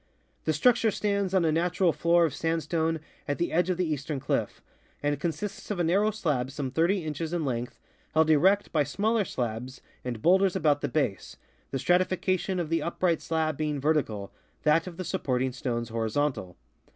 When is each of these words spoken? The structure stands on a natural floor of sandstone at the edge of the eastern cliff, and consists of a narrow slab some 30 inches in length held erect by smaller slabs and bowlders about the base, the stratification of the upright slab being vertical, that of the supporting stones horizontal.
The 0.45 0.53
structure 0.53 0.89
stands 0.89 1.31
on 1.31 1.45
a 1.45 1.51
natural 1.51 1.93
floor 1.93 2.25
of 2.25 2.33
sandstone 2.33 3.01
at 3.27 3.37
the 3.37 3.51
edge 3.51 3.69
of 3.69 3.77
the 3.77 3.85
eastern 3.85 4.19
cliff, 4.19 4.59
and 5.03 5.19
consists 5.19 5.69
of 5.69 5.79
a 5.79 5.83
narrow 5.83 6.09
slab 6.09 6.49
some 6.49 6.71
30 6.71 7.03
inches 7.03 7.33
in 7.33 7.45
length 7.45 7.79
held 8.15 8.31
erect 8.31 8.71
by 8.71 8.83
smaller 8.83 9.25
slabs 9.25 9.79
and 10.03 10.23
bowlders 10.23 10.55
about 10.55 10.81
the 10.81 10.89
base, 10.89 11.37
the 11.69 11.77
stratification 11.77 12.59
of 12.59 12.69
the 12.69 12.81
upright 12.81 13.21
slab 13.21 13.57
being 13.57 13.79
vertical, 13.79 14.31
that 14.63 14.87
of 14.87 14.97
the 14.97 15.05
supporting 15.05 15.51
stones 15.53 15.89
horizontal. 15.89 16.57